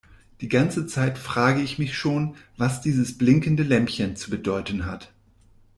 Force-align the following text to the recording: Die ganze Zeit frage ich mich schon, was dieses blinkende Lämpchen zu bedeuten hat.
Die 0.41 0.47
ganze 0.49 0.87
Zeit 0.87 1.19
frage 1.19 1.61
ich 1.61 1.77
mich 1.77 1.95
schon, 1.95 2.35
was 2.57 2.81
dieses 2.81 3.19
blinkende 3.19 3.61
Lämpchen 3.61 4.15
zu 4.15 4.31
bedeuten 4.31 4.87
hat. 4.87 5.13